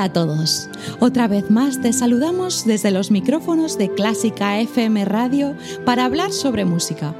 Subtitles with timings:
[0.00, 0.70] Hola a todos.
[0.98, 5.54] Otra vez más te saludamos desde los micrófonos de Clásica FM Radio
[5.84, 7.14] para hablar sobre música,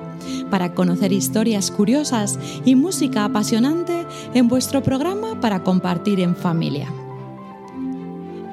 [0.50, 6.90] para conocer historias curiosas y música apasionante en vuestro programa para compartir en familia.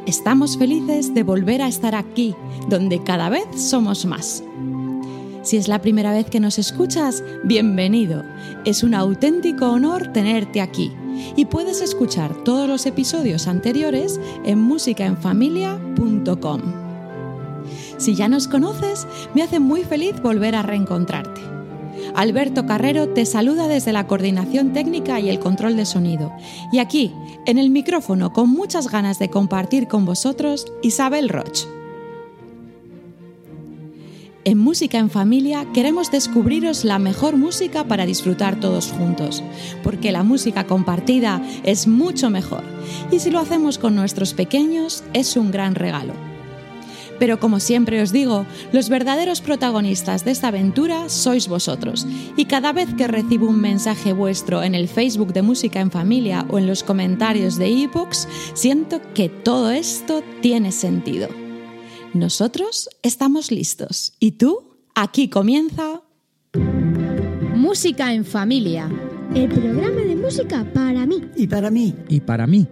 [0.06, 2.36] Estamos felices de volver a estar aquí,
[2.68, 4.44] donde cada vez somos más.
[5.42, 8.26] Si es la primera vez que nos escuchas, bienvenido.
[8.66, 10.92] Es un auténtico honor tenerte aquí
[11.36, 16.62] y puedes escuchar todos los episodios anteriores en musicaenfamilia.com.
[17.98, 21.42] Si ya nos conoces, me hace muy feliz volver a reencontrarte.
[22.16, 26.32] Alberto Carrero te saluda desde la coordinación técnica y el control de sonido.
[26.72, 27.14] Y aquí,
[27.46, 31.77] en el micrófono, con muchas ganas de compartir con vosotros, Isabel Roch.
[34.48, 39.44] En Música en Familia queremos descubriros la mejor música para disfrutar todos juntos,
[39.84, 42.64] porque la música compartida es mucho mejor
[43.12, 46.14] y si lo hacemos con nuestros pequeños es un gran regalo.
[47.20, 52.72] Pero como siempre os digo, los verdaderos protagonistas de esta aventura sois vosotros y cada
[52.72, 56.68] vez que recibo un mensaje vuestro en el Facebook de Música en Familia o en
[56.68, 61.47] los comentarios de ebooks, siento que todo esto tiene sentido.
[62.14, 64.14] Nosotros estamos listos.
[64.20, 64.78] ¿Y tú?
[64.96, 66.02] Aquí comienza...
[67.56, 68.90] Música en familia.
[69.36, 71.22] El programa de música para mí.
[71.36, 71.94] Y para mí.
[72.08, 72.68] Y para mí.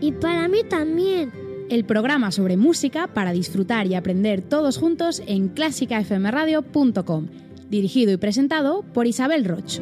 [0.00, 1.32] Y para mí también.
[1.70, 7.26] El programa sobre música para disfrutar y aprender todos juntos en clásicafmradio.com.
[7.68, 9.80] Dirigido y presentado por Isabel Roch.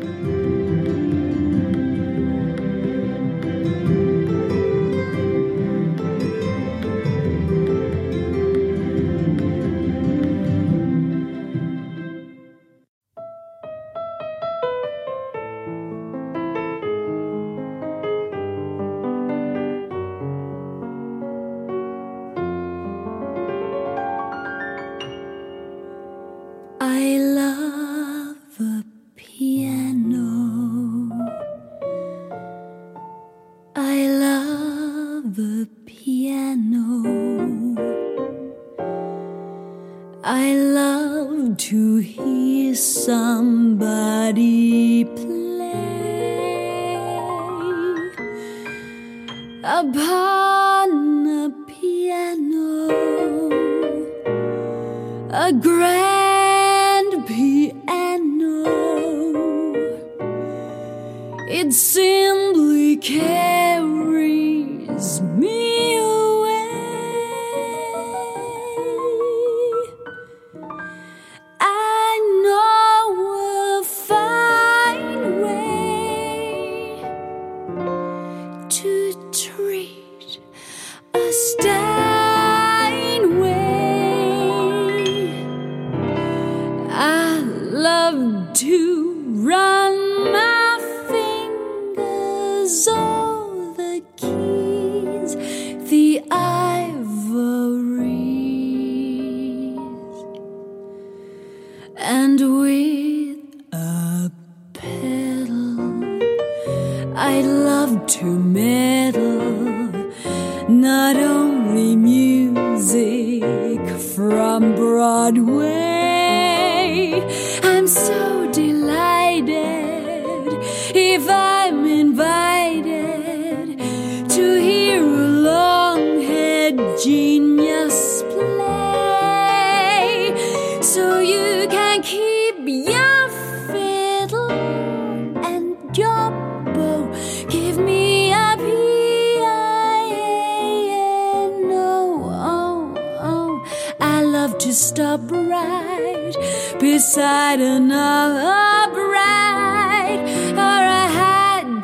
[55.47, 55.96] A grand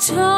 [0.03, 0.32] time.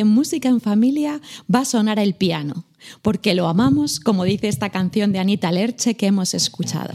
[0.00, 1.20] En Música en Familia
[1.52, 2.66] va a sonar el piano,
[3.02, 6.94] porque lo amamos, como dice esta canción de Anita Lerche que hemos escuchado.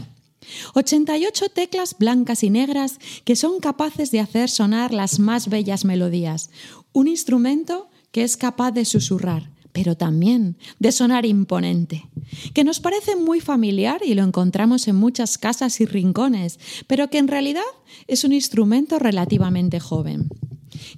[0.74, 6.50] 88 teclas blancas y negras que son capaces de hacer sonar las más bellas melodías.
[6.92, 12.08] Un instrumento que es capaz de susurrar, pero también de sonar imponente.
[12.54, 17.18] Que nos parece muy familiar y lo encontramos en muchas casas y rincones, pero que
[17.18, 17.62] en realidad
[18.06, 20.28] es un instrumento relativamente joven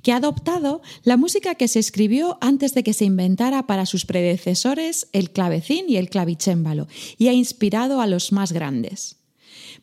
[0.02, 4.06] que ha adoptado la música que se escribió antes de que se inventara para sus
[4.06, 6.88] predecesores el clavecín y el clavicémbalo,
[7.18, 9.16] y ha inspirado a los más grandes.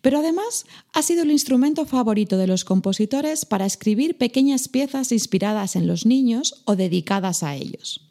[0.01, 5.75] Pero además ha sido el instrumento favorito de los compositores para escribir pequeñas piezas inspiradas
[5.75, 8.07] en los niños o dedicadas a ellos.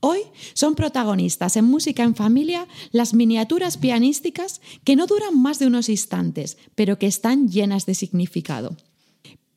[0.00, 0.20] Hoy
[0.54, 5.88] son protagonistas en Música en Familia las miniaturas pianísticas que no duran más de unos
[5.88, 8.76] instantes, pero que están llenas de significado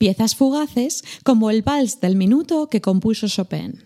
[0.02, 3.84] piezas fugaces como el vals del minuto que compuso Chopin.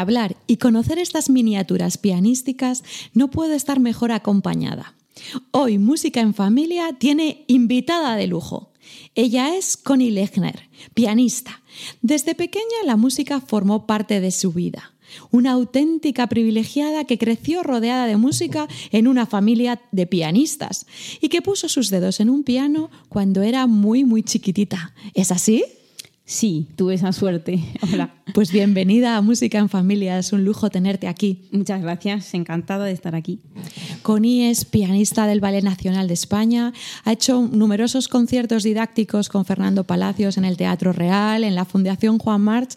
[0.00, 2.82] Hablar y conocer estas miniaturas pianísticas
[3.14, 4.94] no puedo estar mejor acompañada.
[5.50, 8.72] Hoy Música en Familia tiene invitada de lujo.
[9.14, 11.62] Ella es Connie Lechner, pianista.
[12.02, 14.94] Desde pequeña la música formó parte de su vida.
[15.32, 20.86] Una auténtica privilegiada que creció rodeada de música en una familia de pianistas
[21.20, 24.94] y que puso sus dedos en un piano cuando era muy, muy chiquitita.
[25.14, 25.64] ¿Es así?
[26.30, 27.58] Sí, tuve esa suerte.
[27.92, 28.14] Hola.
[28.34, 31.48] Pues bienvenida a Música en Familia, es un lujo tenerte aquí.
[31.50, 33.40] Muchas gracias, encantada de estar aquí.
[34.02, 36.72] Connie es pianista del Ballet Nacional de España,
[37.04, 42.18] ha hecho numerosos conciertos didácticos con Fernando Palacios en el Teatro Real, en la Fundación
[42.18, 42.76] Juan March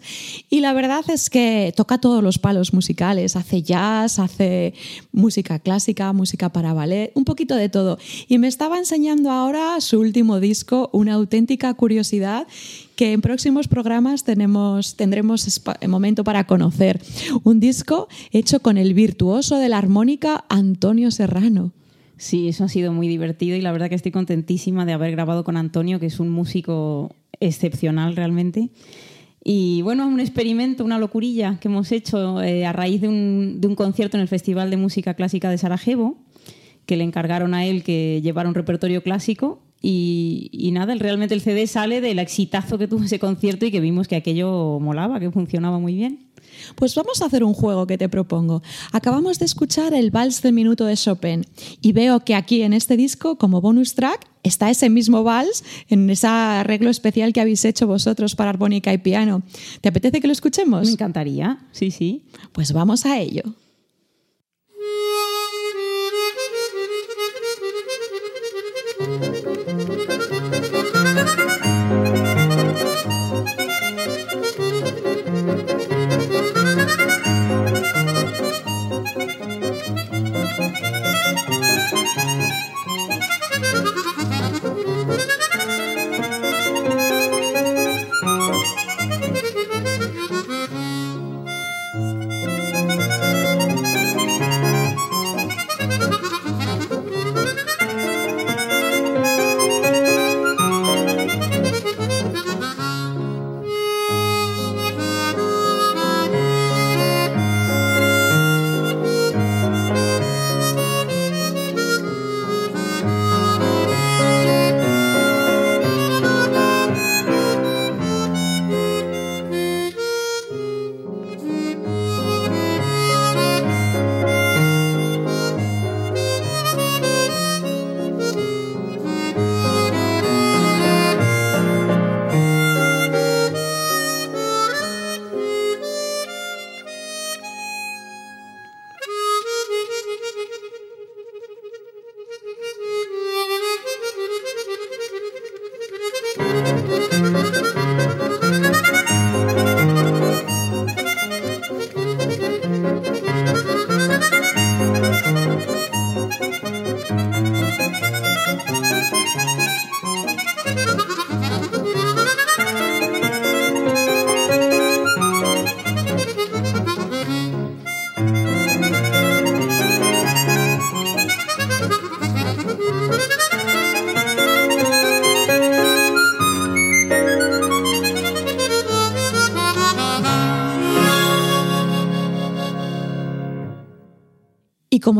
[0.50, 4.74] y la verdad es que toca todos los palos musicales, hace jazz, hace
[5.12, 7.98] música clásica, música para ballet, un poquito de todo.
[8.26, 12.48] Y me estaba enseñando ahora su último disco, una auténtica curiosidad
[12.96, 17.00] que en próximos programas tenemos, tendremos momento para conocer.
[17.42, 21.72] Un disco hecho con el virtuoso de la armónica Antonio Serrano.
[22.16, 25.42] Sí, eso ha sido muy divertido y la verdad que estoy contentísima de haber grabado
[25.42, 28.70] con Antonio, que es un músico excepcional realmente.
[29.42, 33.74] Y bueno, es un experimento, una locurilla que hemos hecho eh, a raíz de un
[33.76, 36.16] concierto en el Festival de Música Clásica de Sarajevo,
[36.86, 41.42] que le encargaron a él que llevara un repertorio clásico y, y, nada, realmente el
[41.42, 45.30] CD sale del exitazo que tuvo ese concierto y que vimos que aquello molaba, que
[45.30, 46.30] funcionaba muy bien.
[46.74, 48.62] Pues vamos a hacer un juego que te propongo.
[48.92, 51.44] Acabamos de escuchar el Vals del Minuto de Chopin
[51.82, 56.08] y veo que aquí en este disco, como bonus track, está ese mismo vals en
[56.08, 59.42] ese arreglo especial que habéis hecho vosotros para armónica y piano.
[59.82, 60.86] ¿Te apetece que lo escuchemos?
[60.86, 62.24] Me encantaría, sí, sí.
[62.52, 63.42] Pues vamos a ello.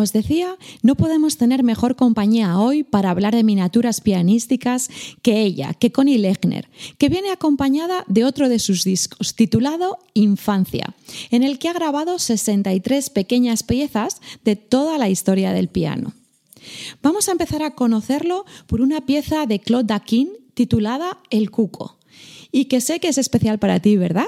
[0.04, 4.88] Os decía, no podemos tener mejor compañía hoy para hablar de miniaturas pianísticas
[5.22, 6.68] que ella, que Connie Lechner,
[6.98, 10.94] que viene acompañada de otro de sus discos titulado Infancia,
[11.30, 16.12] en el que ha grabado 63 pequeñas piezas de toda la historia del piano.
[17.02, 21.98] Vamos a empezar a conocerlo por una pieza de Claude Daquin titulada El Cuco,
[22.52, 24.26] y que sé que es especial para ti, ¿verdad?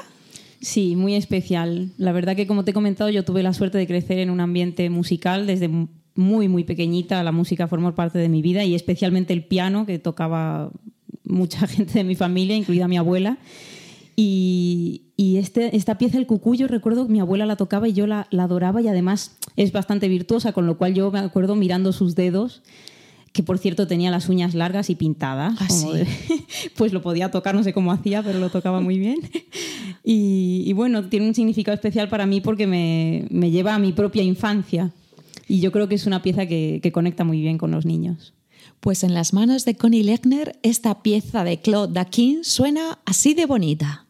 [0.66, 1.92] Sí, muy especial.
[1.96, 4.40] La verdad que, como te he comentado, yo tuve la suerte de crecer en un
[4.40, 5.70] ambiente musical desde
[6.16, 7.22] muy, muy pequeñita.
[7.22, 10.72] La música formó parte de mi vida y especialmente el piano, que tocaba
[11.22, 13.38] mucha gente de mi familia, incluida mi abuela.
[14.16, 18.26] Y, este, esta pieza, el cucuyo, recuerdo que mi abuela la tocaba y yo la
[18.32, 22.64] adoraba y además es bastante virtuosa, con lo cual yo me acuerdo mirando sus dedos
[23.36, 25.52] que por cierto tenía las uñas largas y pintadas.
[25.60, 25.98] Ah, como sí.
[25.98, 26.06] de-
[26.76, 29.18] pues lo podía tocar, no sé cómo hacía, pero lo tocaba muy bien.
[30.08, 33.92] Y, y bueno, tiene un significado especial para mí porque me, me lleva a mi
[33.92, 34.92] propia infancia.
[35.48, 38.32] Y yo creo que es una pieza que, que conecta muy bien con los niños.
[38.78, 43.46] Pues en las manos de Connie Lechner, esta pieza de Claude Daquin suena así de
[43.46, 44.06] bonita.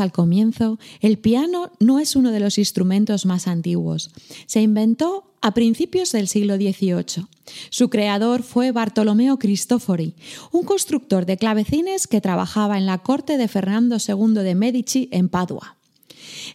[0.00, 4.10] Al comienzo, el piano no es uno de los instrumentos más antiguos.
[4.46, 7.26] Se inventó a principios del siglo XVIII.
[7.68, 10.14] Su creador fue Bartolomeo Cristofori,
[10.52, 15.28] un constructor de clavecines que trabajaba en la corte de Fernando II de Medici en
[15.28, 15.76] Padua.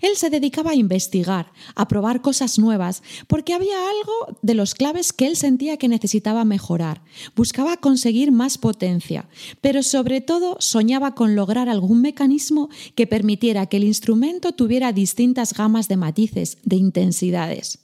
[0.01, 5.13] Él se dedicaba a investigar, a probar cosas nuevas, porque había algo de los claves
[5.13, 7.01] que él sentía que necesitaba mejorar.
[7.36, 9.27] Buscaba conseguir más potencia,
[9.62, 15.53] pero sobre todo soñaba con lograr algún mecanismo que permitiera que el instrumento tuviera distintas
[15.53, 17.79] gamas de matices, de intensidades.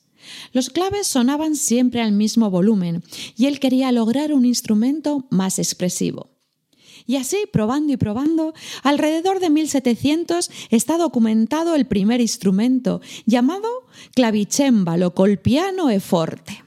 [0.53, 3.03] Los claves sonaban siempre al mismo volumen
[3.37, 6.34] y él quería lograr un instrumento más expresivo.
[7.07, 13.69] Y así, probando y probando, alrededor de 1700 está documentado el primer instrumento, llamado
[14.15, 16.63] clavicémbalo col piano e forte.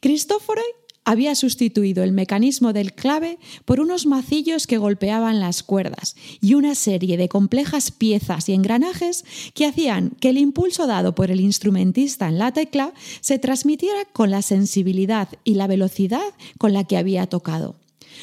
[0.00, 0.62] Cristóforo
[1.06, 6.74] había sustituido el mecanismo del clave por unos macillos que golpeaban las cuerdas y una
[6.74, 12.28] serie de complejas piezas y engranajes que hacían que el impulso dado por el instrumentista
[12.28, 17.26] en la tecla se transmitiera con la sensibilidad y la velocidad con la que había
[17.28, 17.76] tocado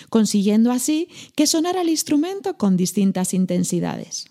[0.09, 4.25] consiguiendo así que sonara el instrumento con distintas intensidades.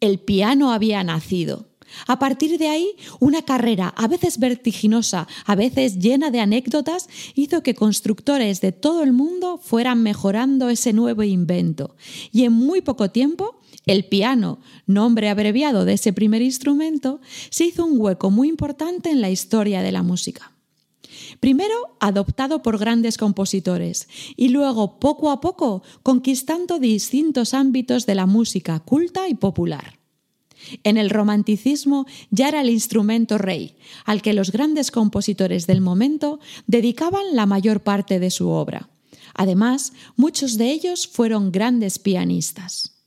[0.00, 1.68] El piano había nacido.
[2.06, 7.62] A partir de ahí, una carrera a veces vertiginosa, a veces llena de anécdotas, hizo
[7.62, 11.94] que constructores de todo el mundo fueran mejorando ese nuevo invento.
[12.32, 17.84] Y en muy poco tiempo, el piano, nombre abreviado de ese primer instrumento, se hizo
[17.84, 20.51] un hueco muy importante en la historia de la música.
[21.42, 28.26] Primero adoptado por grandes compositores y luego poco a poco conquistando distintos ámbitos de la
[28.26, 29.98] música culta y popular.
[30.84, 36.38] En el romanticismo ya era el instrumento rey, al que los grandes compositores del momento
[36.68, 38.88] dedicaban la mayor parte de su obra.
[39.34, 43.02] Además, muchos de ellos fueron grandes pianistas.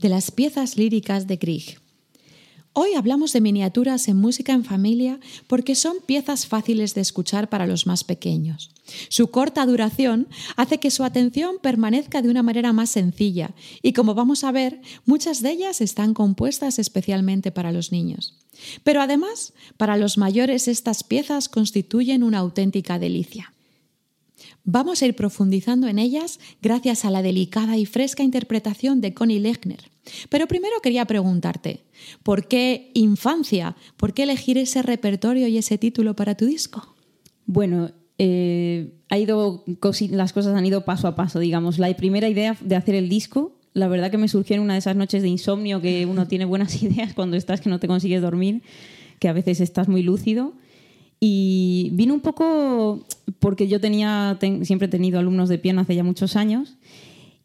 [0.00, 1.80] De las piezas líricas de Grieg.
[2.72, 7.66] Hoy hablamos de miniaturas en música en familia porque son piezas fáciles de escuchar para
[7.66, 8.70] los más pequeños.
[9.08, 14.14] Su corta duración hace que su atención permanezca de una manera más sencilla y como
[14.14, 18.38] vamos a ver, muchas de ellas están compuestas especialmente para los niños.
[18.84, 23.52] Pero además, para los mayores estas piezas constituyen una auténtica delicia.
[24.64, 29.40] Vamos a ir profundizando en ellas gracias a la delicada y fresca interpretación de Connie
[29.40, 29.90] Lechner.
[30.28, 31.84] Pero primero quería preguntarte,
[32.22, 33.76] ¿por qué infancia?
[33.96, 36.94] ¿Por qué elegir ese repertorio y ese título para tu disco?
[37.46, 39.64] Bueno, eh, ha ido,
[40.10, 41.78] las cosas han ido paso a paso, digamos.
[41.78, 44.80] La primera idea de hacer el disco, la verdad que me surgió en una de
[44.80, 48.22] esas noches de insomnio que uno tiene buenas ideas cuando estás que no te consigues
[48.22, 48.62] dormir,
[49.18, 50.54] que a veces estás muy lúcido.
[51.20, 53.04] Y vino un poco
[53.38, 56.78] porque yo siempre he tenido alumnos de piano hace ya muchos años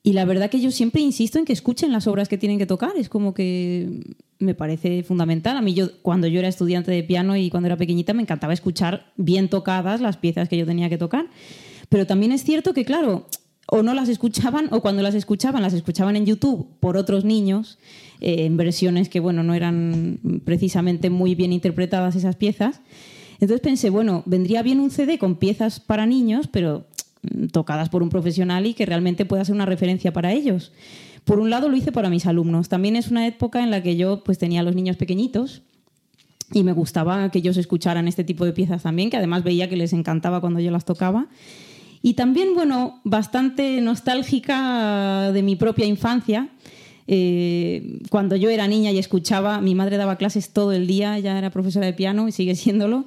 [0.05, 2.67] y la verdad que yo siempre insisto en que escuchen las obras que tienen que
[2.67, 2.91] tocar.
[2.95, 4.03] Es como que
[4.37, 5.57] me parece fundamental.
[5.57, 8.53] A mí yo, cuando yo era estudiante de piano y cuando era pequeñita, me encantaba
[8.53, 11.25] escuchar bien tocadas las piezas que yo tenía que tocar.
[11.89, 13.25] Pero también es cierto que, claro,
[13.65, 17.79] o no las escuchaban o cuando las escuchaban, las escuchaban en YouTube por otros niños,
[18.21, 22.81] eh, en versiones que, bueno, no eran precisamente muy bien interpretadas esas piezas.
[23.39, 26.85] Entonces pensé, bueno, vendría bien un CD con piezas para niños, pero
[27.21, 30.71] mm, tocadas por un profesional y que realmente pueda ser una referencia para ellos.
[31.25, 32.69] Por un lado lo hice para mis alumnos.
[32.69, 35.63] También es una época en la que yo pues tenía a los niños pequeñitos
[36.53, 39.75] y me gustaba que ellos escucharan este tipo de piezas también, que además veía que
[39.75, 41.27] les encantaba cuando yo las tocaba.
[42.03, 46.49] Y también, bueno, bastante nostálgica de mi propia infancia,
[47.07, 51.37] Eh, cuando yo era niña y escuchaba, mi madre daba clases todo el día, ella
[51.37, 53.05] era profesora de piano y sigue siéndolo.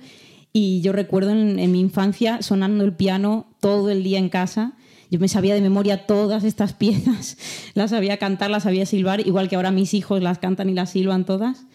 [0.52, 4.72] Y yo recuerdo en, en mi infancia sonando el piano todo el día en casa.
[5.10, 7.36] Yo me sabía de memoria todas estas piezas,
[7.74, 10.90] las sabía cantar, las sabía silbar, igual que ahora mis hijos las cantan y las
[10.90, 11.66] silban todas.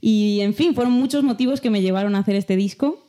[0.00, 3.02] Y en fin, fueron muchos motivos que me llevaron a hacer este disco.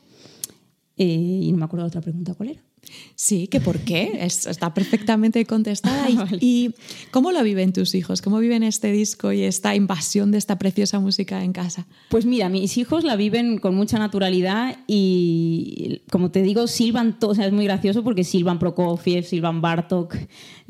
[0.96, 1.04] Eh,
[1.42, 2.67] y no me acuerdo de otra pregunta cuál era.
[3.14, 6.08] Sí, que por qué, Es- está perfectamente contestada.
[6.10, 6.38] Y, Vale.
[6.40, 6.74] y
[7.10, 8.22] cómo lo viven tus hijos?
[8.22, 11.86] ¿Cómo viven este disco y esta invasión de esta preciosa música en casa?
[12.08, 17.32] Pues mira, mis hijos la viven con mucha naturalidad y, como te digo, silban todo.
[17.32, 20.14] O sea, es muy gracioso porque silban Prokofiev, silban Bartok.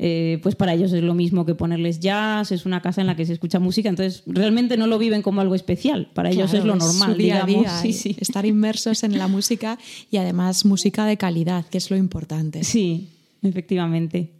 [0.01, 2.51] eh, pues para ellos es lo mismo que ponerles jazz.
[2.51, 3.89] Es una casa en la que se escucha música.
[3.89, 6.09] Entonces, realmente no lo viven como algo especial.
[6.13, 7.63] Para ellos es lo normal, su día digamos.
[7.63, 8.15] día, Sí, y sí.
[8.19, 9.77] Estar inmersos en la música
[10.11, 12.08] y además música de calidad, que es lo importante.
[12.63, 13.09] Sí,
[13.41, 14.39] efectivamente.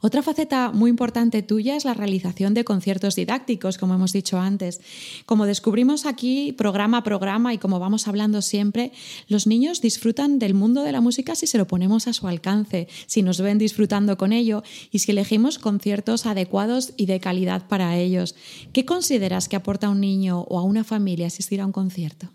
[0.00, 4.80] Otra faceta muy importante tuya es la realización de conciertos didácticos, como hemos dicho antes.
[5.26, 8.92] Como descubrimos aquí programa a programa y como vamos hablando siempre,
[9.28, 12.88] los niños disfrutan del mundo de la música si se lo ponemos a su alcance,
[13.06, 17.96] si nos ven disfrutando con ello y si elegimos conciertos adecuados y de calidad para
[17.96, 18.34] ellos.
[18.72, 22.28] ¿Qué consideras que aporta a un niño o a una familia asistir a un concierto?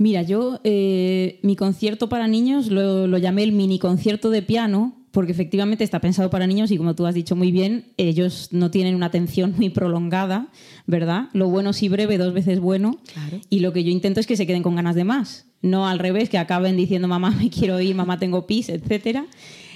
[0.00, 4.96] Mira, yo eh, mi concierto para niños lo, lo llamé el mini concierto de piano
[5.10, 8.70] porque efectivamente está pensado para niños y como tú has dicho muy bien, ellos no
[8.70, 10.48] tienen una atención muy prolongada,
[10.86, 11.28] ¿verdad?
[11.34, 12.98] Lo bueno sí breve, dos veces bueno.
[13.12, 13.40] Claro.
[13.50, 15.98] Y lo que yo intento es que se queden con ganas de más, no al
[15.98, 19.26] revés, que acaben diciendo mamá me quiero ir, mamá tengo pis, etcétera.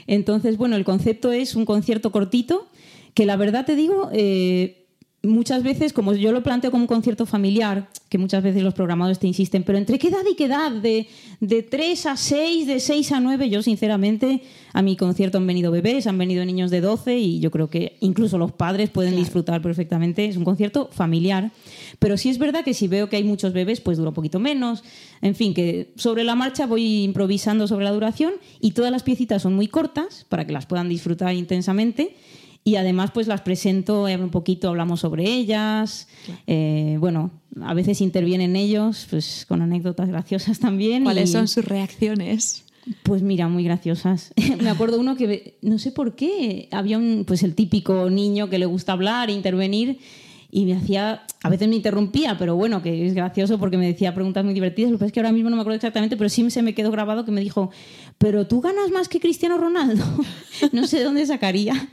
[0.07, 2.71] Entonces, bueno, el concepto es un concierto cortito
[3.13, 4.84] que la verdad te digo, eh,
[5.25, 9.19] muchas veces, como yo lo planteo como un concierto familiar, que muchas veces los programadores
[9.19, 10.71] te insisten, pero ¿entre qué edad y qué edad?
[10.71, 11.09] De,
[11.41, 15.71] de 3 a 6, de 6 a 9, yo sinceramente, a mi concierto han venido
[15.73, 19.63] bebés, han venido niños de 12 y yo creo que incluso los padres pueden disfrutar
[19.63, 20.27] perfectamente.
[20.27, 21.53] Es un concierto familiar.
[21.99, 24.41] Pero sí es verdad que si veo que hay muchos bebés, pues dura un poquito
[24.41, 24.85] menos.
[25.21, 29.43] En fin, que sobre la marcha voy improvisando sobre la duración y todas las piecitas
[29.43, 32.17] son muy cortas para que las puedan disfrutar intensamente.
[32.67, 36.09] Y además, pues las presento, eh, un poquito hablamos sobre ellas.
[36.47, 37.31] Eh, bueno,
[37.63, 41.05] a veces intervienen ellos, pues con anécdotas graciosas también.
[41.05, 42.63] ¿Cuáles y- son sus reacciones?
[43.03, 44.33] pues mira, muy graciosas.
[44.63, 48.59] Me acuerdo uno que, no sé por qué, había un, pues el típico niño que
[48.59, 49.99] le gusta hablar, intervenir,
[50.51, 54.15] y me hacía, a veces me interrumpía, pero bueno, que es gracioso porque me decía
[54.15, 54.91] preguntas muy divertidas.
[54.93, 56.75] Lo que pasa es que ahora mismo no me acuerdo exactamente, pero sí se me
[56.75, 57.71] quedó grabado que me dijo,
[58.19, 60.03] pero tú ganas más que Cristiano Ronaldo.
[60.73, 61.89] no sé de dónde sacaría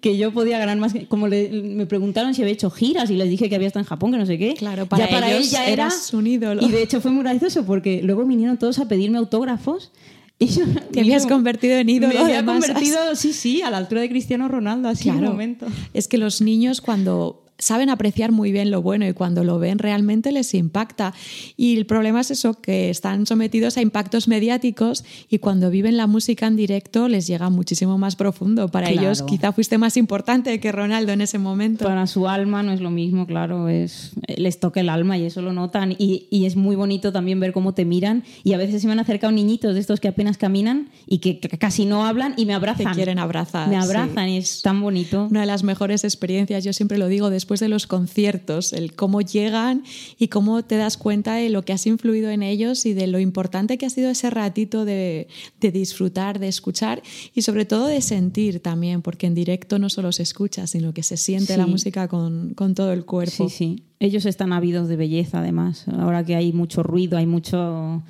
[0.00, 0.92] que yo podía ganar más.
[0.92, 3.82] que- Como le- me preguntaron si había hecho giras y les dije que había estado
[3.82, 4.54] en Japón, que no sé qué.
[4.54, 6.62] Claro, para ya para ellos él ya era eras un ídolo.
[6.66, 9.92] Y de hecho fue muy gracioso porque luego vinieron todos a pedirme autógrafos.
[10.38, 14.00] Y yo, Te habías convertido en ídolo Me había convertido, sí, sí, a la altura
[14.00, 15.66] de Cristiano Ronaldo, así en un momento.
[15.94, 19.78] Es que los niños cuando saben apreciar muy bien lo bueno y cuando lo ven
[19.78, 21.14] realmente les impacta.
[21.56, 26.06] Y el problema es eso, que están sometidos a impactos mediáticos y cuando viven la
[26.06, 28.68] música en directo les llega muchísimo más profundo.
[28.68, 29.00] Para Claro.
[29.06, 31.84] ellos quizá fuiste más importante que Ronaldo en ese momento.
[31.84, 35.40] Para su alma no es lo mismo, claro, es, les toca el alma y eso
[35.40, 35.92] lo notan.
[35.98, 38.24] Y, y es muy bonito también ver cómo te miran.
[38.42, 41.38] Y a veces se me han acercado niñitos de estos que apenas caminan y que
[41.38, 42.88] casi no hablan y me abrazan.
[42.88, 43.82] Te quieren abrazar, Me sí.
[43.88, 45.28] abrazan y es tan bonito.
[45.30, 49.20] Una de las mejores experiencias, yo siempre lo digo, después de los conciertos, el cómo
[49.20, 49.82] llegan
[50.18, 53.18] y cómo te das cuenta de lo que has influido en ellos y de lo
[53.18, 55.28] importante que ha sido ese ratito de,
[55.60, 57.02] de disfrutar, de escuchar
[57.34, 61.02] y sobre todo de sentir también, porque en directo no solo se escucha, sino que
[61.02, 61.58] se siente Sí.
[61.58, 63.48] la música con, con todo el cuerpo.
[63.48, 63.82] Sí, sí.
[64.00, 65.86] Ellos están ávidos de belleza, además.
[65.88, 68.02] Ahora que hay mucho ruido, hay mucho.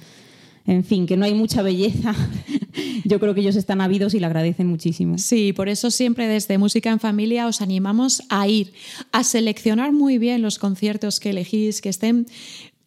[0.67, 2.15] En fin, que no hay mucha belleza.
[3.05, 5.19] Yo creo que ellos están ávidos y le agradecen muchísimo.
[5.19, 8.73] Sí, por eso siempre desde Música en Familia os animamos a ir,
[9.11, 12.27] a seleccionar muy bien los conciertos que elegís, que estén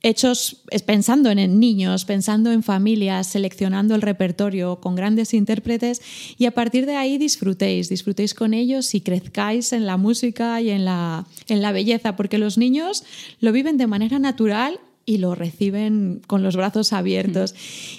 [0.06, 6.02] hechos pensando en, en niños, pensando en familias, seleccionando el repertorio con grandes intérpretes
[6.38, 10.70] y a partir de ahí disfrutéis, disfrutéis con ellos y crezcáis en la música y
[10.70, 13.04] en la, en la belleza, porque los niños
[13.40, 17.56] lo viven de manera natural y lo reciben con los brazos abiertos.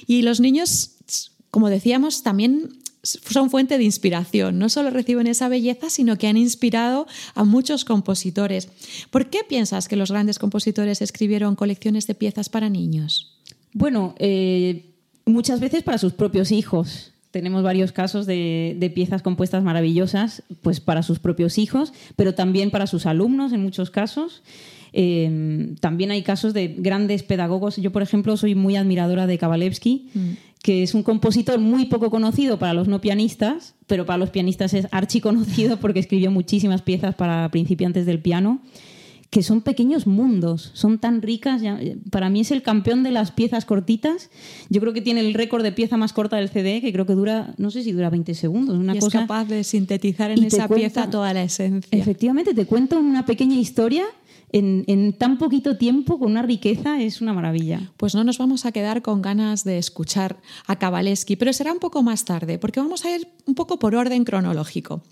[0.06, 0.96] Y los niños,
[1.50, 2.70] como decíamos, también
[3.06, 4.58] son fuente de inspiración.
[4.58, 8.68] No solo reciben esa belleza, sino que han inspirado a muchos compositores.
[9.10, 13.38] ¿Por qué piensas que los grandes compositores escribieron colecciones de piezas para niños?
[13.72, 17.12] Bueno, eh, muchas veces para sus propios hijos.
[17.30, 22.70] Tenemos varios casos de, de piezas compuestas maravillosas, pues para sus propios hijos, pero también
[22.70, 24.42] para sus alumnos en muchos casos.
[24.92, 27.76] Eh, también hay casos de grandes pedagogos.
[27.76, 30.08] Yo, por ejemplo, soy muy admiradora de Kabalevsky,
[30.62, 34.74] que es un compositor muy poco conocido para los no pianistas, pero para los pianistas
[34.74, 38.60] es archiconocido porque escribió muchísimas piezas para principiantes del piano
[39.28, 41.60] que son pequeños mundos, son tan ricas.
[41.60, 41.78] ya-
[42.10, 44.30] para mí es el campeón de las piezas cortitas.
[44.70, 47.14] Yo creo que tiene el récord de pieza más corta del CD, que creo que
[47.14, 49.18] dura, no sé si dura 20 segundos, una y cosa.
[49.18, 51.88] es capaz de sintetizar en esa cuenta- pieza toda la esencia.
[51.90, 54.04] Efectivamente, te cuenta una pequeña historia
[54.52, 57.92] en, tan poquito tiempo, con una riqueza, es una maravilla.
[57.96, 61.78] Pues no nos vamos a quedar con ganas de escuchar a Kabalevsky, pero será un
[61.78, 65.02] poco más tarde, porque vamos a ir un poco por orden cronológico.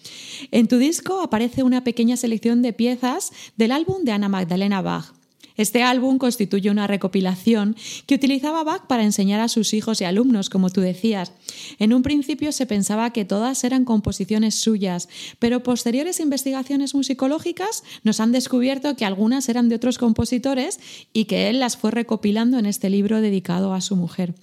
[0.50, 5.12] En tu disco aparece una pequeña selección de piezas del álbum de Ana Magdalena Bach.
[5.56, 10.50] Este álbum constituye una recopilación que utilizaba Bach para enseñar a sus hijos y alumnos,
[10.50, 11.32] como tú decías.
[11.78, 18.20] En un principio se pensaba que todas eran composiciones suyas, pero posteriores investigaciones musicológicas nos
[18.20, 20.80] han descubierto que algunas eran de otros compositores
[21.12, 24.34] y que él las fue recopilando en este libro dedicado a su mujer.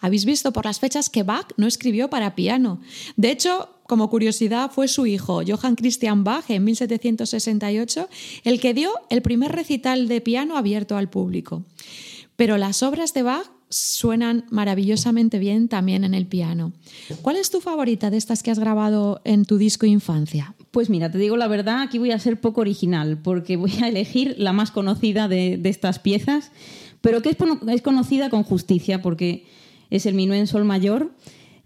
[0.00, 2.80] Habéis visto por las fechas que Bach no escribió para piano.
[3.16, 8.08] De hecho, como curiosidad, fue su hijo, Johann Christian Bach, en 1768,
[8.44, 11.64] el que dio el primer recital de piano abierto al público.
[12.36, 16.72] Pero las obras de Bach suenan maravillosamente bien también en el piano.
[17.22, 20.54] ¿Cuál es tu favorita de estas que has grabado en tu disco Infancia?
[20.70, 23.88] Pues mira, te digo la verdad, aquí voy a ser poco original, porque voy a
[23.88, 26.52] elegir la más conocida de, de estas piezas,
[27.06, 29.44] pero que es, conocida con justicia, porque
[29.90, 31.12] es el minué en sol mayor,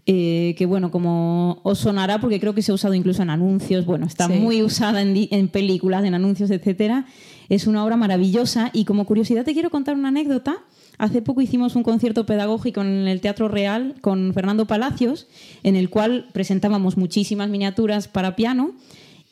[0.05, 3.87] eh, que bueno, como os sonará, porque creo que se ha usado incluso en anuncios,
[3.87, 4.33] bueno, está Sí.
[4.33, 7.07] muy usada en, películas, en anuncios, etcétera.
[7.49, 10.57] Es una obra maravillosa y como curiosidad te quiero contar una anécdota.
[10.99, 15.27] Hace poco hicimos un concierto pedagógico en el Teatro Real con Fernando Palacios,
[15.63, 18.75] en el cual presentábamos muchísimas miniaturas para piano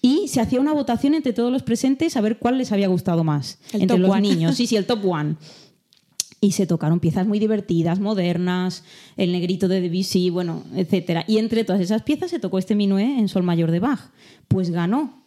[0.02, 3.24] y se hacía una votación entre todos los presentes a ver cuál les había gustado
[3.24, 3.60] más.
[3.74, 4.22] El entre los one.
[4.22, 5.36] niños, sí, sí, el top one.
[6.41, 8.84] Y se tocaron piezas muy divertidas, modernas,
[9.17, 11.25] el negrito de Debussy, bueno, etcétera.
[11.28, 13.99] Y entre todas esas piezas se tocó este minué en sol mayor de Bach.
[14.47, 15.19] Pues ganó.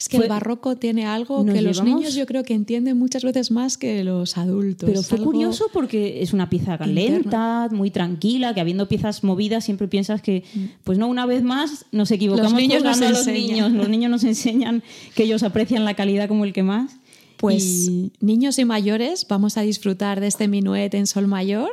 [0.00, 2.96] Es que Fue- el barroco tiene algo que los llevamos- niños yo creo que entienden
[2.98, 4.88] muchas veces más que los adultos.
[4.88, 9.88] Pero fue curioso porque es una pieza lenta, muy tranquila, que habiendo piezas movidas siempre
[9.88, 10.44] piensas que,
[10.84, 12.54] pues no, una vez más nos equivocamos Mm.
[12.54, 13.50] Los niños juzgando nos a los enseñan.
[13.50, 13.72] niños.
[13.72, 14.82] Los niños nos enseñan
[15.16, 16.96] que ellos aprecian la calidad como el que más.
[17.38, 21.70] Pues niños y mayores, vamos a disfrutar de este minuet en sol mayor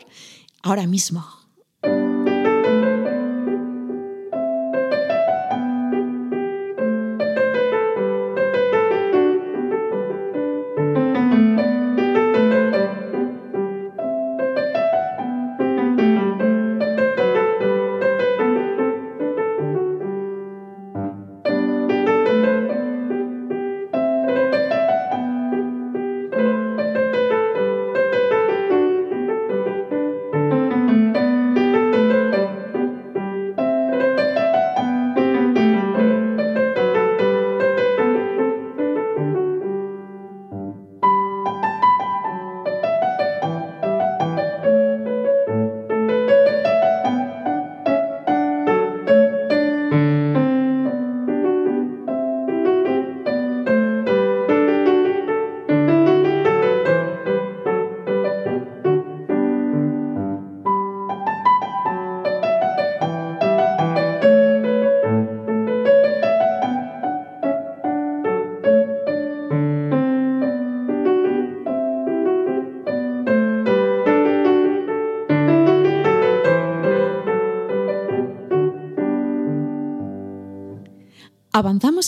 [0.62, 1.26] ahora mismo.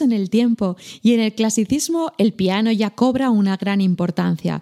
[0.01, 4.61] En el tiempo y en el clasicismo el piano ya cobra una gran importancia.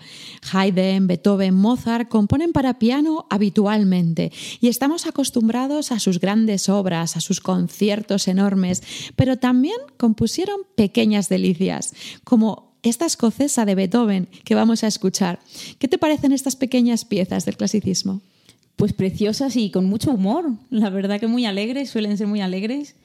[0.52, 7.22] Haydn, Beethoven, Mozart componen para piano habitualmente y estamos acostumbrados a sus grandes obras, a
[7.22, 8.82] sus conciertos enormes,
[9.16, 11.94] pero también compusieron pequeñas delicias,
[12.24, 15.40] como esta escocesa de Beethoven que vamos a escuchar.
[15.80, 18.22] ¿Qué te parecen estas pequeñas piezas del clasicismo?
[18.76, 20.52] Pues preciosas y con mucho humor.
[20.70, 22.96] La verdad que muy alegres, suelen ser muy alegres.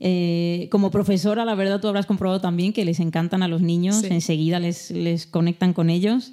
[0.00, 3.96] Eh, como profesora, la verdad, tú habrás comprobado también que les encantan a los niños,
[3.96, 4.06] Sí.
[4.10, 6.32] enseguida les, les conectan con ellos.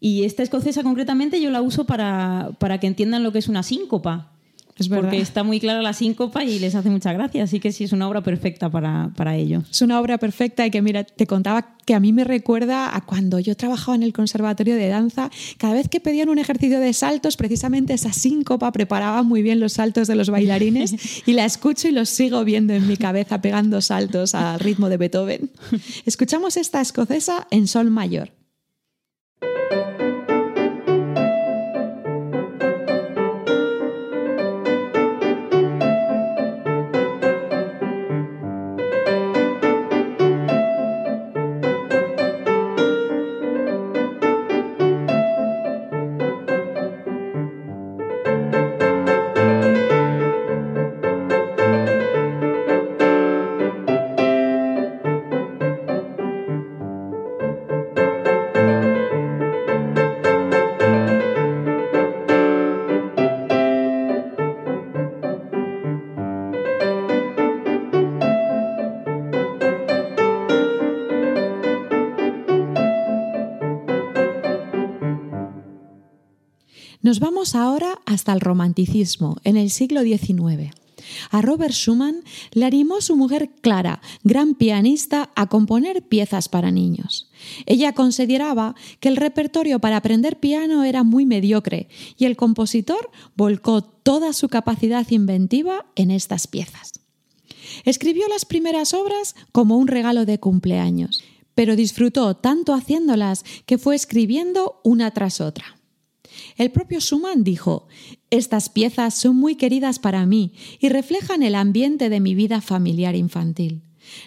[0.00, 3.62] Y esta escocesa concretamente yo la uso para, para que entiendan lo que es una
[3.62, 4.29] síncopa.
[4.80, 4.88] Es.
[4.88, 7.92] Porque está muy clara la síncopa y les hace mucha gracia, así que sí es
[7.92, 9.62] una obra perfecta para, para ello.
[9.70, 13.00] Es una obra perfecta y que, mira, te contaba que a mí me recuerda a
[13.02, 15.30] cuando yo trabajaba en el conservatorio de danza.
[15.58, 19.74] Cada vez que pedían un ejercicio de saltos, precisamente esa síncopa preparaba muy bien los
[19.74, 20.94] saltos de los bailarines
[21.26, 24.96] y la escucho y los sigo viendo en mi cabeza pegando saltos al ritmo de
[24.96, 25.50] Beethoven.
[26.06, 28.39] Escuchamos esta escocesa en sol mayor.
[77.02, 80.74] Nos vamos ahora hasta el romanticismo, en el siglo XIX.
[81.30, 82.22] A Robert Schumann
[82.52, 87.30] le animó su mujer Clara, gran pianista, a componer piezas para niños.
[87.66, 93.82] Ella consideraba que el repertorio para aprender piano era muy mediocre y el compositor volcó
[93.82, 96.92] toda su capacidad inventiva en estas piezas.
[97.84, 101.22] Escribió las primeras obras como un regalo de cumpleaños,
[101.54, 105.79] pero disfrutó tanto haciéndolas que fue escribiendo una tras otra.
[106.60, 107.88] El propio Schumann dijo,
[108.28, 113.16] Estas piezas son muy queridas para mí y reflejan el ambiente de mi vida familiar
[113.16, 113.80] infantil.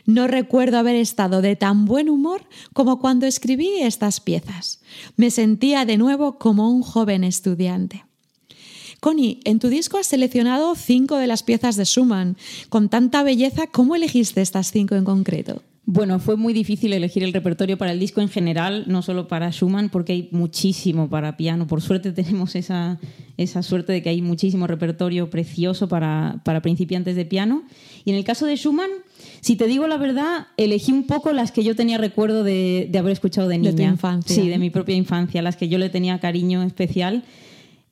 [0.08, 2.41] No recuerdo haber estado de tan buen humor
[2.74, 4.82] como cuando escribí estas piezas.
[5.15, 8.04] Me sentía de nuevo como un joven estudiante.
[9.00, 12.36] Connie, en tu disco has seleccionado cinco de las piezas de Schumann.
[12.69, 15.62] Con tanta belleza, ¿cómo elegiste estas cinco en concreto?
[15.86, 19.52] Bueno, fue muy difícil elegir el repertorio para el disco en general, no solo para
[19.52, 21.67] Schumann, porque hay muchísimo para piano.
[21.67, 23.00] Por suerte tenemos esa,
[23.36, 27.63] esa suerte de que hay muchísimo repertorio precioso para, para principiantes de piano.
[28.06, 28.89] Y en el caso de Schumann,
[29.41, 33.00] si te digo la verdad, elegí un poco las que yo tenía recuerdo de, de
[33.00, 33.72] haber escuchado de niña.
[33.72, 34.36] De tu infancia.
[34.36, 37.24] Sí, de mi propia infancia, las que yo le tenía cariño especial.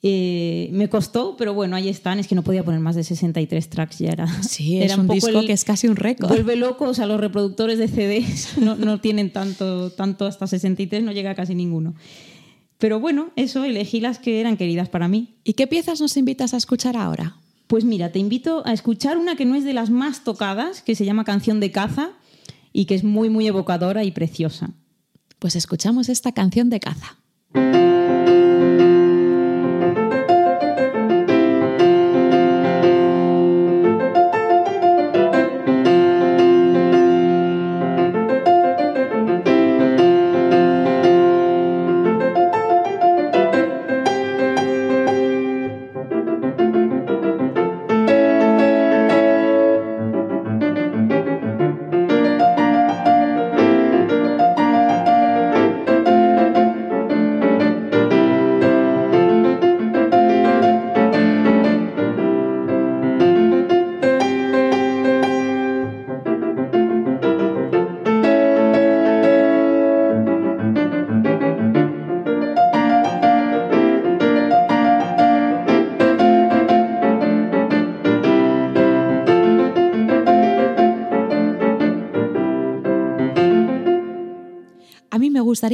[0.03, 2.19] Eh, me costó, pero bueno, ahí están.
[2.19, 4.43] Es que no podía poner más de 63 tracks, ya era.
[4.43, 6.29] Sí, era es un, disco el- que es casi un récord.
[6.29, 11.11] Vuelve locos a los reproductores de CDs, no, no tienen tanto, tanto hasta 63, no
[11.11, 11.93] llega a casi ninguno.
[12.79, 15.35] Pero bueno, eso, elegí las que eran queridas para mí.
[15.43, 17.35] ¿Y qué piezas nos invitas a escuchar ahora?
[17.67, 20.95] Pues mira, te invito a escuchar una que no es de las más tocadas, que
[20.95, 22.09] se llama Canción de Caza
[22.73, 24.71] y que es muy, muy evocadora y preciosa.
[25.37, 27.17] Pues escuchamos esta canción de caza.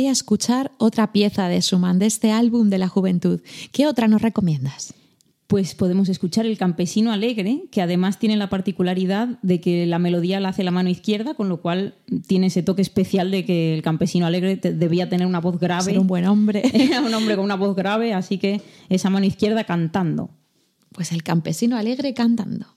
[0.08, 3.42] Gustaría escuchar otra pieza de Schumann, de este álbum de la juventud.
[3.74, 4.94] ¿Qué otra nos recomiendas?
[5.48, 10.40] Pues podemos escuchar El Campesino Alegre, que además tiene la particularidad de que la melodía
[10.40, 11.96] la hace la mano izquierda, con lo cual
[12.28, 15.98] tiene ese toque especial de que el campesino alegre te- debía tener una voz grave.
[16.00, 16.62] Un buen hombre.
[16.74, 20.30] Era un hombre con una voz grave, así que esa mano izquierda cantando.
[20.94, 22.68] Pues el campesino alegre cantando.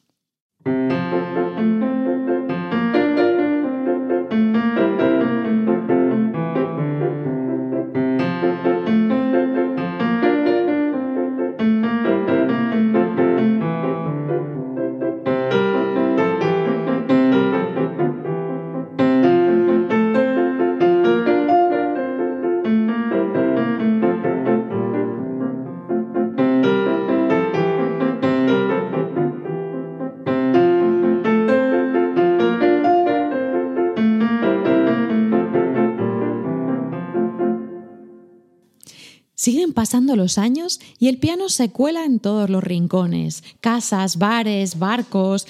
[39.81, 45.47] Pasando los años y el piano se cuela en todos los rincones, casas, bares, barcos.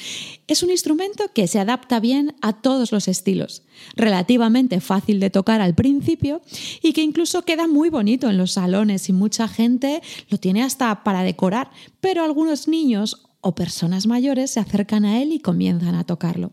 [0.46, 3.64] Es un instrumento que se adapta bien a todos los estilos,
[3.96, 6.42] relativamente fácil de tocar al principio
[6.80, 11.02] y que incluso queda muy bonito en los salones y mucha gente lo tiene hasta
[11.02, 16.04] para decorar, pero algunos niños o personas mayores se acercan a él y comienzan a
[16.04, 16.52] tocarlo.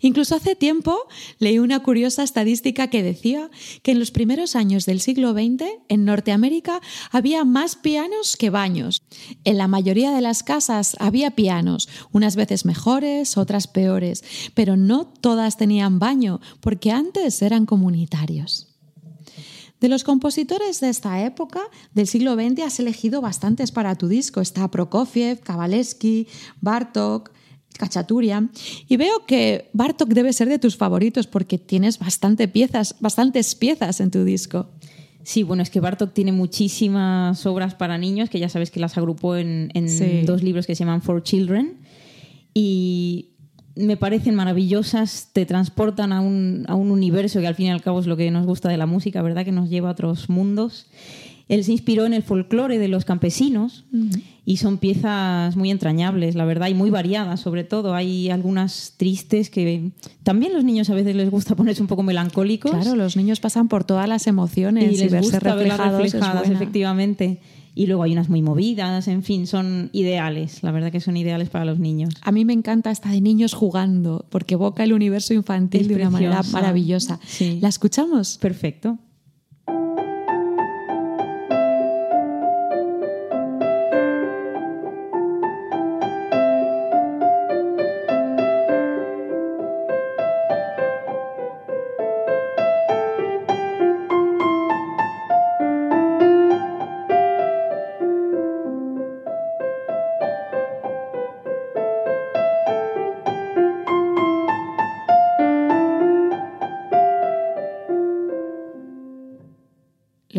[0.00, 0.96] Incluso hace tiempo
[1.38, 3.50] leí una curiosa estadística que decía
[3.82, 9.02] que en los primeros años del siglo XX en Norteamérica había más pianos que baños.
[9.44, 15.06] En la mayoría de las casas había pianos, unas veces mejores, otras peores, pero no
[15.06, 18.70] todas tenían baño porque antes eran comunitarios.
[19.80, 21.62] De los compositores de esta época,
[21.94, 24.42] del siglo XX, has elegido bastantes para tu disco.
[24.42, 26.28] Está Prokofiev, Kavalevsky,
[26.60, 27.30] Bartok,
[27.78, 28.48] Kachaturia.
[28.88, 34.00] Y veo que Bartok debe ser de tus favoritos porque tienes bastante piezas, bastantes piezas
[34.00, 34.68] en tu disco.
[35.22, 38.96] Sí, bueno, es que Bartok tiene muchísimas obras para niños, que ya sabes que las
[38.98, 40.22] agrupó en, en Sí.
[40.24, 41.76] dos libros que se llaman For Children.
[42.54, 43.30] Y
[43.76, 47.82] me parecen maravillosas, te transportan a un, a un universo que al fin y al
[47.82, 49.44] cabo es lo que nos gusta de la música, ¿verdad?
[49.44, 50.86] Que nos lleva a otros mundos.
[51.50, 53.84] Él se inspiró en el folclore de los campesinos
[54.46, 57.92] y son piezas muy entrañables, la verdad, y muy variadas sobre todo.
[57.92, 59.90] Hay algunas tristes que
[60.22, 62.70] también los niños a veces les gusta ponerse un poco melancólicos.
[62.70, 67.40] Claro, los niños pasan por todas las emociones y, les verse gusta reflejados, reflejadas, efectivamente.
[67.74, 71.50] Y luego hay unas muy movidas, en fin, son ideales, la verdad que son ideales
[71.50, 72.14] para los niños.
[72.22, 75.96] A mí me encanta esta de niños jugando, porque evoca el universo infantil Es de
[75.96, 77.18] una manera maravillosa.
[77.26, 77.58] Sí.
[77.60, 78.38] ¿La escuchamos?
[78.38, 78.98] Perfecto.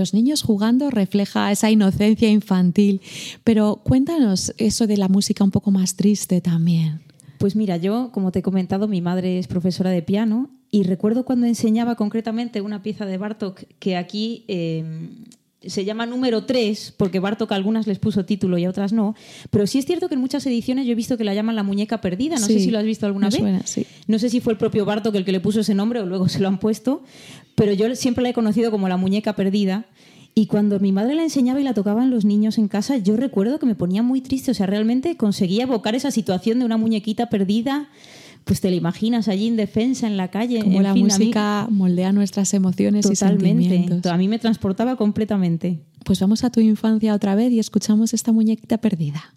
[0.02, 3.02] Los niños jugando refleja esa inocencia infantil,
[3.43, 7.02] pero cuéntanos eso de la música un poco más triste también.
[7.38, 11.24] Pues mira, yo, como te he comentado, mi madre es profesora de piano y recuerdo
[11.24, 14.84] cuando enseñaba concretamente una pieza de Bartok que aquí eh,
[15.64, 19.16] se llama número 3, porque Bartok a algunas les puso título y a otras no,
[19.52, 21.64] pero sí es cierto que en muchas ediciones yo he visto que la llaman la
[21.64, 23.38] muñeca perdida, no sé si lo has visto alguna vez.
[23.38, 23.86] suena, sí.
[24.08, 26.28] No sé si fue el propio Bartok el que le puso ese nombre o luego
[26.30, 27.04] se lo han puesto,
[27.56, 29.86] pero yo siempre la he conocido como la muñeca perdida.
[30.34, 33.60] Y cuando mi madre la enseñaba y la tocaban los niños en casa, yo recuerdo
[33.60, 34.52] que me ponía muy triste.
[34.52, 37.89] O sea, realmente conseguía evocar esa situación de una muñequita perdida.
[38.45, 40.64] Pues te la imaginas allí indefensa en la calle.
[40.64, 43.68] Como En la fin, a mí- música moldea nuestras emociones y Totalmente.
[43.70, 44.12] sentimientos.
[44.12, 45.82] A mí me transportaba completamente.
[46.06, 49.36] Pues vamos a tu infancia otra vez y escuchamos esta muñequita perdida.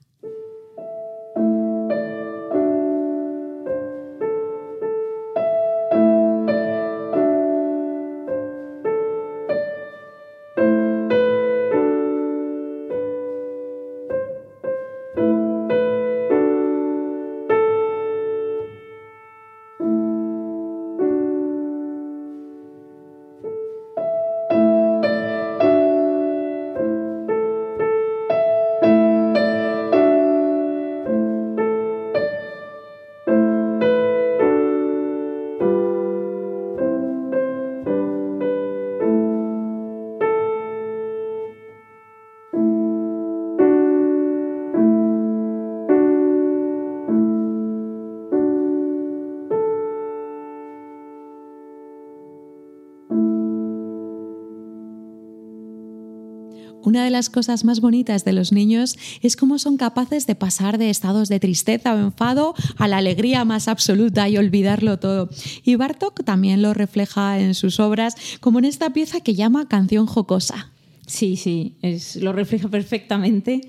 [57.25, 61.31] Las cosas más bonitas de los niños es cómo son capaces de pasar de estados
[61.31, 65.31] de tristeza o enfado a la alegría más absoluta y olvidarlo todo.
[65.64, 70.05] Y Bartok también lo refleja en sus obras, como en esta pieza que llama Canción
[70.05, 70.70] Jocosa.
[71.07, 73.62] Sí, sí, es, lo refleja perfectamente.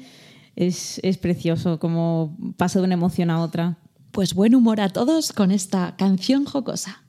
[0.57, 3.77] Es, es precioso como pasa de una emoción a otra.
[4.11, 7.04] Pues buen humor a todos con esta canción jocosa.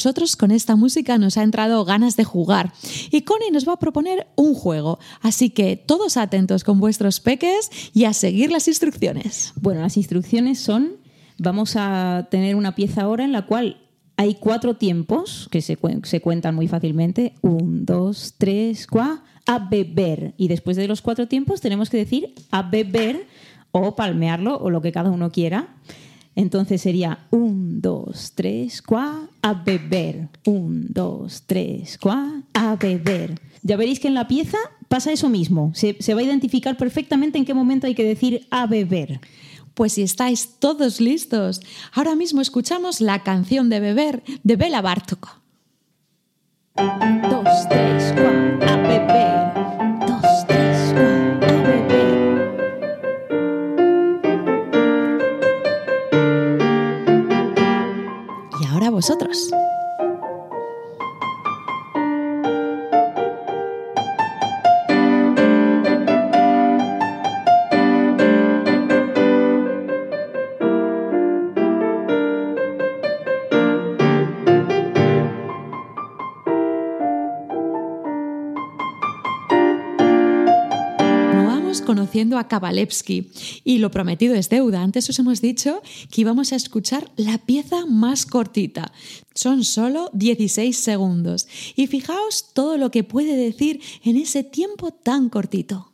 [0.00, 2.72] Nosotros con esta música nos ha entrado ganas de jugar.
[3.10, 4.98] Y Connie nos va a proponer un juego.
[5.20, 9.52] Así que todos atentos con vuestros peques y a seguir las instrucciones.
[9.60, 10.92] Bueno, las instrucciones son,
[11.36, 13.76] vamos a tener una pieza ahora en la cual
[14.16, 17.34] hay cuatro tiempos que se, cuen- se cuentan muy fácilmente.
[17.42, 20.32] Un, dos, tres, cuá, a beber.
[20.38, 23.26] Y después de los cuatro tiempos tenemos que decir a beber
[23.70, 25.76] o palmearlo o lo que cada uno quiera.
[26.36, 30.28] Entonces sería un, dos, tres, cuá, a beber.
[30.44, 33.40] Un, dos, tres, cuá, a beber.
[33.62, 34.58] Ya veréis que en la pieza
[34.88, 35.72] pasa eso mismo.
[35.74, 39.20] Se, se va a identificar perfectamente en qué momento hay que decir a beber.
[39.74, 41.60] Pues si estáis todos listos,
[41.92, 45.40] ahora mismo escuchamos la canción de beber de Bela Bartok.
[46.76, 50.06] Dos, tres, cuá, a beber.
[50.06, 50.39] Dos,
[59.00, 59.50] vosotros.
[82.38, 83.30] A Kabalevsky.
[83.64, 84.82] Y lo prometido es deuda.
[84.82, 88.92] Antes os hemos dicho que íbamos a escuchar la pieza más cortita.
[89.34, 91.48] Son solo 16 segundos.
[91.76, 95.89] Y fijaos todo lo que puede decir en ese tiempo tan cortito.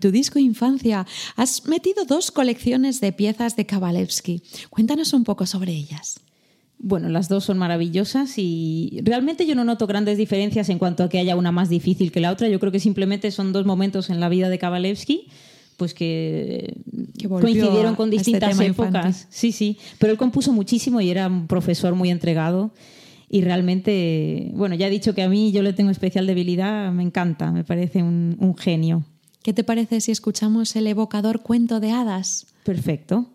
[0.00, 4.42] En tu disco Infancia has metido dos colecciones de piezas de Kabalevsky.
[4.70, 6.20] Cuéntanos un poco sobre ellas.
[6.78, 11.10] Bueno, las dos son maravillosas y realmente yo no noto grandes diferencias en cuanto a
[11.10, 12.48] que haya una más difícil que la otra.
[12.48, 15.26] Yo creo que simplemente son dos momentos en la vida de Kabalevsky
[15.76, 16.78] pues que,
[17.28, 18.86] coincidieron con este distintas épocas.
[18.86, 19.14] infantil.
[19.28, 19.76] Sí, sí.
[19.98, 22.70] Pero él compuso muchísimo y era un profesor muy entregado.
[23.28, 27.02] Y realmente, bueno, ya he dicho que a mí yo le tengo especial debilidad, me
[27.02, 29.04] encanta, me parece un, un genio.
[29.42, 32.46] ¿Qué te parece si escuchamos el evocador cuento de hadas?
[32.64, 33.26] Perfecto.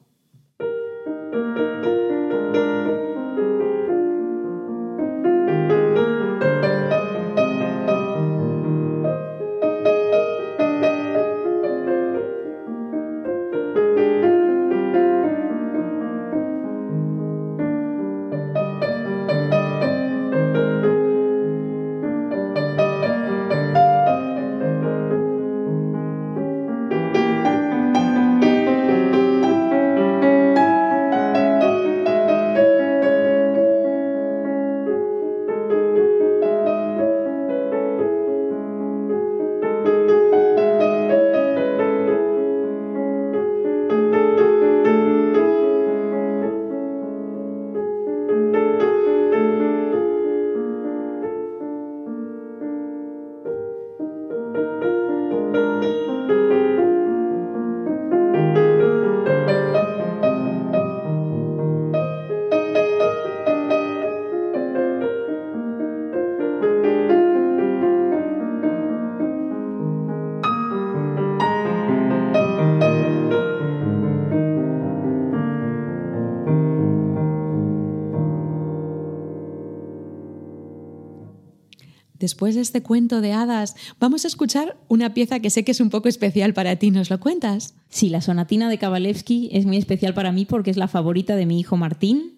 [82.35, 85.79] Después de este cuento de hadas, vamos a escuchar una pieza que sé que es
[85.79, 86.91] un poco especial para ti.
[86.91, 87.75] ¿Nos lo cuentas?
[87.87, 91.45] Sí, la sonatina de Kabalevsky es muy especial para mí porque es la favorita de
[91.45, 92.33] mi hijo Martín,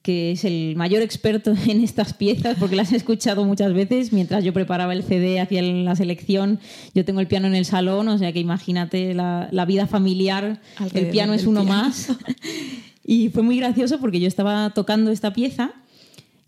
[0.00, 4.44] que es el mayor experto en estas piezas porque las he escuchado muchas veces mientras
[4.44, 6.58] yo preparaba el CD, hacía la selección.
[6.94, 10.62] Yo tengo el piano en el salón, o sea que imagínate la, la vida familiar,
[10.78, 11.82] Alrededor el piano es uno piano.
[11.82, 12.08] más.
[13.06, 15.74] Y fue muy gracioso porque yo estaba tocando esta pieza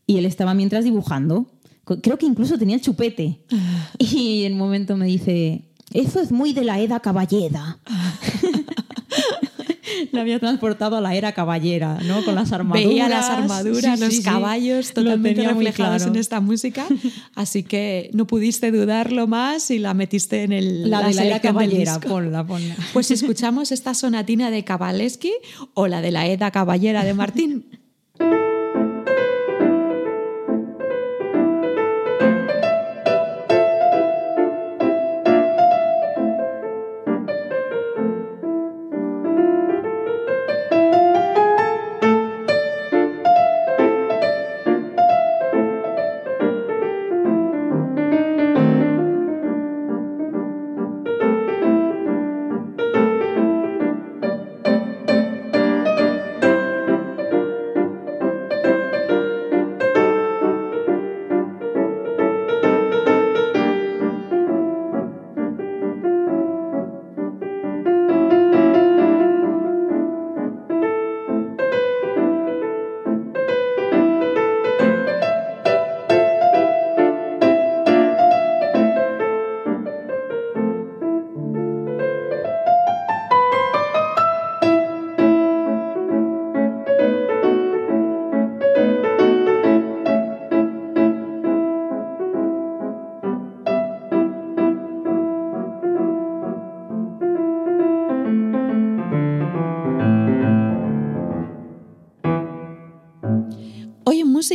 [0.07, 1.47] y él estaba mientras dibujando.
[2.03, 3.41] Creo que incluso tenía el chupete.
[3.99, 5.63] Y en un momento me dice,
[5.93, 7.79] eso es muy de la Eda Caballeda.
[10.13, 12.25] La había transportado a la era caballera, ¿no?
[12.25, 12.89] Con las armaduras.
[12.89, 14.23] Veía las armaduras, Sí, los sí, sí.
[14.23, 16.13] caballos Lo totalmente muy reflejados claro.
[16.13, 16.87] en esta música,
[17.35, 21.41] así que no pudiste dudarlo más y la metiste en el, La de la era
[21.41, 22.77] caballera, ponla, ponla.
[22.93, 25.33] Pues escuchamos esta sonatina de Kabalevsky
[25.75, 27.67] o la de la Eda Caballera de Martín.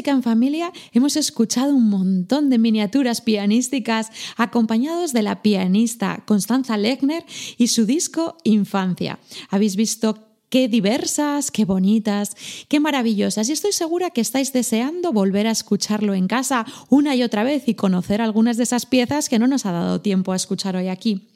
[0.01, 6.75] Música en Familia hemos escuchado un montón de miniaturas pianísticas acompañados de la pianista Constanza
[6.75, 7.23] Lechner
[7.59, 9.19] y su disco Infancia.
[9.51, 10.17] Habéis visto
[10.49, 12.35] qué diversas, qué bonitas,
[12.67, 17.21] qué maravillosas y estoy segura que estáis deseando volver a escucharlo en casa una y
[17.21, 20.35] otra vez y conocer algunas de esas piezas que no nos ha dado tiempo a
[20.35, 21.30] escuchar hoy aquí.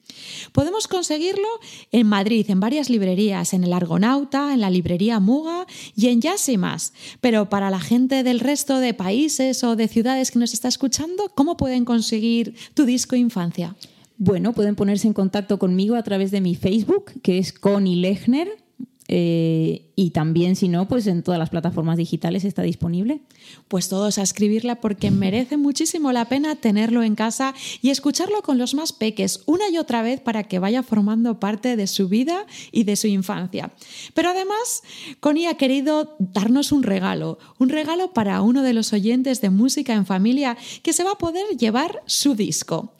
[0.51, 1.47] Podemos conseguirlo
[1.91, 5.65] en Madrid, en varias librerías, en el Argonauta, en la librería Muga
[5.95, 6.93] y en Jazz y más.
[7.21, 11.31] Pero para la gente del resto de países o de ciudades que nos está escuchando,
[11.35, 13.75] ¿cómo pueden conseguir tu disco Infancia?
[14.17, 18.64] Bueno, pueden ponerse en contacto conmigo a través de mi Facebook, que es Connie Lechner.
[19.07, 23.21] Eh, y también, si no, pues en todas las plataformas digitales está disponible.
[23.67, 28.57] Pues todos a escribirla porque merece muchísimo la pena tenerlo en casa y escucharlo con
[28.57, 32.45] los más peques una y otra vez para que vaya formando parte de su vida
[32.71, 33.71] y de su infancia.
[34.13, 34.81] Pero además,
[35.19, 39.93] Connie ha querido darnos un regalo, un regalo para uno de los oyentes de Música
[39.93, 42.93] en Familia que se va a poder llevar su disco.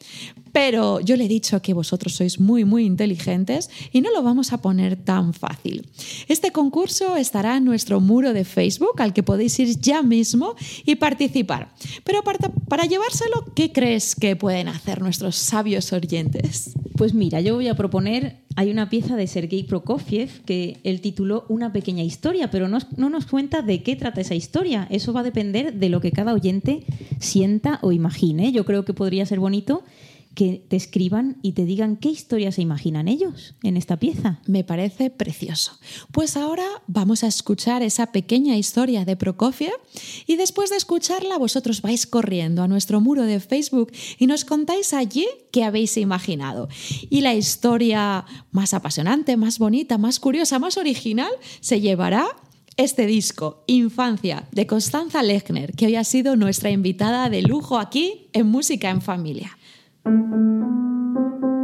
[0.56, 4.54] Pero yo le he dicho que vosotros sois muy, muy inteligentes y no lo vamos
[4.54, 5.86] a poner tan fácil.
[6.28, 10.54] Este concurso estará en nuestro muro de Facebook al que podéis ir ya mismo
[10.86, 11.68] y participar.
[12.04, 12.38] Pero para,
[12.70, 16.72] para llevárselo, ¿qué crees que pueden hacer nuestros sabios oyentes?
[16.96, 21.44] Pues mira, yo voy a proponer, hay una pieza de Sergei Prokofiev que él tituló
[21.50, 24.88] Una pequeña historia, pero no, no nos cuenta de qué trata esa historia.
[24.88, 26.86] Eso va a depender de lo que cada oyente
[27.20, 28.52] sienta o imagine.
[28.52, 29.84] Yo creo que podría ser bonito
[30.36, 34.38] que te escriban y te digan qué historia se imaginan ellos en esta pieza.
[34.46, 35.72] Me parece precioso.
[36.12, 39.72] Pues ahora vamos a escuchar esa pequeña historia de Prokofiev
[40.26, 44.92] y después de escucharla vosotros vais corriendo a nuestro muro de Facebook y nos contáis
[44.92, 46.68] allí qué habéis imaginado.
[47.08, 52.26] Y la historia más apasionante, más bonita, más curiosa, más original se llevará
[52.76, 58.28] este disco, Infancia, de Constanza Lechner, que hoy ha sido nuestra invitada de lujo aquí
[58.34, 59.56] en Música en Familia.
[60.06, 61.55] Música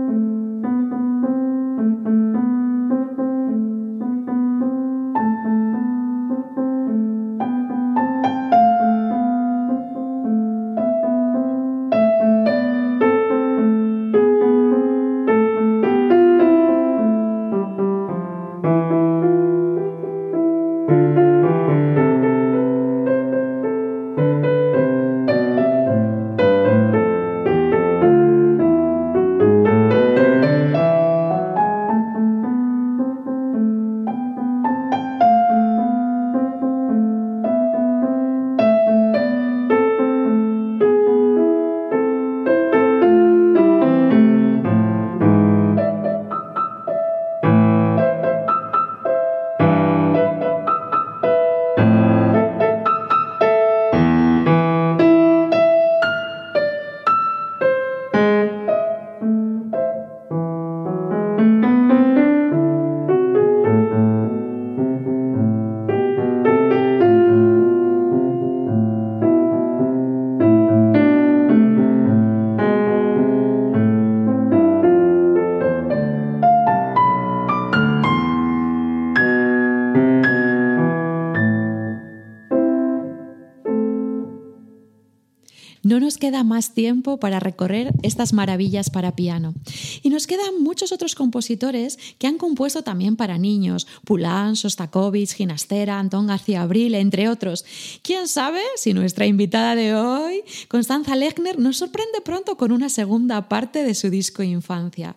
[85.82, 89.54] No nos queda más tiempo para recorrer estas maravillas para piano.
[90.02, 95.98] Y nos quedan muchos otros compositores que han compuesto también para niños, Pulán, Sostakovich, Ginastera,
[95.98, 97.64] Antón García Abril, entre otros.
[98.02, 103.48] ¿Quién sabe si nuestra invitada de hoy, Constanza Lechner, nos sorprende pronto con una segunda
[103.48, 105.16] parte de su disco Infancia?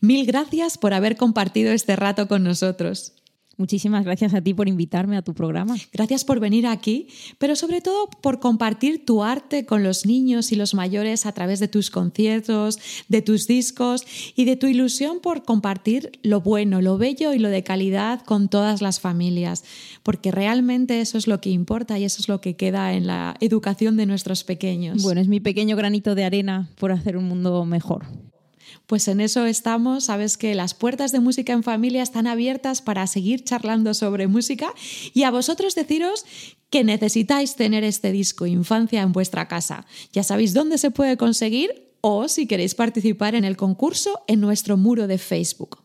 [0.00, 3.12] Mil gracias por haber compartido este rato con nosotros.
[3.58, 5.76] Muchísimas gracias a ti por invitarme a tu programa.
[5.92, 10.56] Gracias por venir aquí, pero sobre todo por compartir tu arte con los niños y
[10.56, 12.78] los mayores a través de tus conciertos,
[13.08, 17.50] de tus discos y de tu ilusión por compartir lo bueno, lo bello y lo
[17.50, 19.64] de calidad con todas las familias,
[20.02, 23.36] porque realmente eso es lo que importa y eso es lo que queda en la
[23.40, 25.02] educación de nuestros pequeños.
[25.02, 28.06] Bueno, es mi pequeño granito de arena por hacer un mundo mejor.
[28.86, 30.04] Pues en eso estamos.
[30.04, 34.72] Sabes que las puertas de Música en Familia están abiertas para seguir charlando sobre música
[35.14, 36.24] y a vosotros deciros
[36.70, 39.86] que necesitáis tener este disco Infancia en vuestra casa.
[40.12, 44.76] Ya sabéis dónde se puede conseguir o si queréis participar en el concurso en nuestro
[44.76, 45.81] muro de Facebook.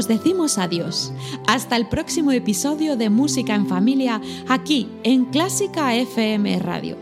[0.00, 1.12] Os decimos adiós.
[1.46, 6.96] Hasta el próximo episodio de Música en Familia aquí en Clásica FM Radio.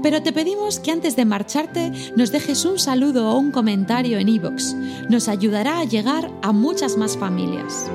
[0.00, 4.28] Pero te pedimos que antes de marcharte nos dejes un saludo o un comentario en
[4.28, 4.74] iVoox.
[5.10, 7.90] Nos ayudará a llegar a muchas más familias.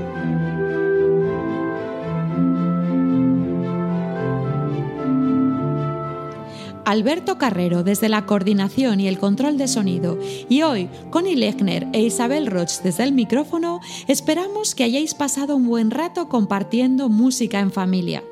[6.90, 10.18] Alberto Carrero desde la coordinación y el control de sonido
[10.50, 15.68] y hoy Connie Lechner e Isabel Roch desde el micrófono, esperamos que hayáis pasado un
[15.68, 18.24] buen rato compartiendo música en familia.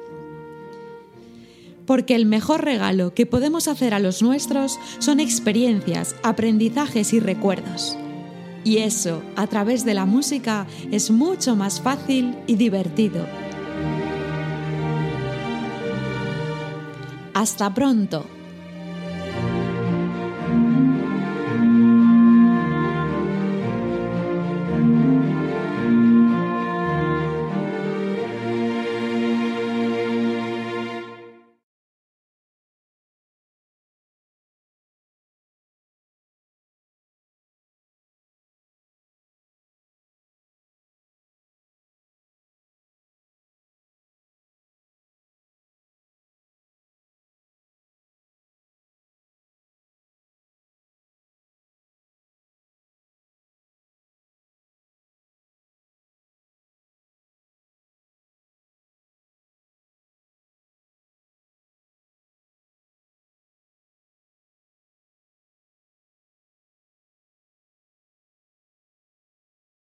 [1.86, 7.96] Porque el mejor regalo que podemos hacer a los nuestros son experiencias, aprendizajes y recuerdos.
[8.64, 13.24] Y eso, a través de la música, es mucho más fácil y divertido.
[17.36, 18.26] Hasta pronto.